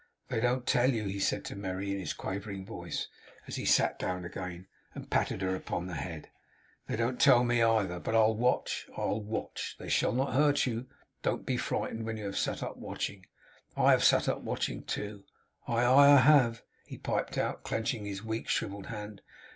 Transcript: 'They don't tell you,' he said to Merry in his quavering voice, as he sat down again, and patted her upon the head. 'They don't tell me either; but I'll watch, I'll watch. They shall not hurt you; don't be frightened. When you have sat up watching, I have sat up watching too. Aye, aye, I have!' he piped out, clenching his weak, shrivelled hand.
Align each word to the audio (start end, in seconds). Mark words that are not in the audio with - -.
'They 0.29 0.39
don't 0.39 0.65
tell 0.65 0.91
you,' 0.91 1.03
he 1.05 1.19
said 1.19 1.45
to 1.45 1.55
Merry 1.55 1.91
in 1.93 1.99
his 1.99 2.11
quavering 2.11 2.65
voice, 2.65 3.07
as 3.45 3.57
he 3.57 3.65
sat 3.65 3.99
down 3.99 4.25
again, 4.25 4.65
and 4.95 5.11
patted 5.11 5.43
her 5.43 5.55
upon 5.55 5.85
the 5.85 5.93
head. 5.93 6.31
'They 6.87 6.95
don't 6.95 7.19
tell 7.19 7.43
me 7.43 7.61
either; 7.61 7.99
but 7.99 8.15
I'll 8.15 8.33
watch, 8.35 8.89
I'll 8.97 9.21
watch. 9.21 9.75
They 9.77 9.89
shall 9.89 10.11
not 10.13 10.33
hurt 10.33 10.65
you; 10.65 10.87
don't 11.21 11.45
be 11.45 11.55
frightened. 11.55 12.07
When 12.07 12.17
you 12.17 12.25
have 12.25 12.35
sat 12.39 12.63
up 12.63 12.77
watching, 12.77 13.27
I 13.77 13.91
have 13.91 14.03
sat 14.03 14.27
up 14.27 14.41
watching 14.41 14.81
too. 14.85 15.23
Aye, 15.67 15.83
aye, 15.83 16.13
I 16.13 16.17
have!' 16.17 16.63
he 16.87 16.97
piped 16.97 17.37
out, 17.37 17.61
clenching 17.61 18.05
his 18.05 18.23
weak, 18.23 18.49
shrivelled 18.49 18.87
hand. 18.87 19.21